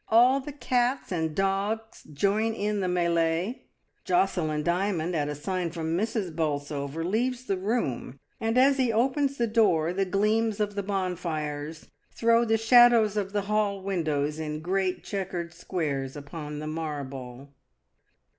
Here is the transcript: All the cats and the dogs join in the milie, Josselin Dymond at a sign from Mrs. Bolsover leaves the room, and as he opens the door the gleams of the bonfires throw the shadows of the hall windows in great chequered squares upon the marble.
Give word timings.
All 0.07 0.39
the 0.39 0.51
cats 0.51 1.11
and 1.11 1.29
the 1.29 1.33
dogs 1.35 2.01
join 2.11 2.55
in 2.55 2.79
the 2.79 2.87
milie, 2.87 3.65
Josselin 4.03 4.63
Dymond 4.63 5.13
at 5.15 5.29
a 5.29 5.35
sign 5.35 5.69
from 5.69 5.95
Mrs. 5.95 6.35
Bolsover 6.35 7.05
leaves 7.05 7.45
the 7.45 7.55
room, 7.59 8.19
and 8.39 8.57
as 8.57 8.77
he 8.77 8.91
opens 8.91 9.37
the 9.37 9.45
door 9.45 9.93
the 9.93 10.05
gleams 10.05 10.59
of 10.59 10.73
the 10.73 10.81
bonfires 10.81 11.91
throw 12.09 12.45
the 12.45 12.57
shadows 12.57 13.15
of 13.15 13.31
the 13.31 13.41
hall 13.41 13.83
windows 13.83 14.39
in 14.39 14.61
great 14.63 15.03
chequered 15.03 15.53
squares 15.53 16.15
upon 16.15 16.57
the 16.57 16.65
marble. 16.65 17.53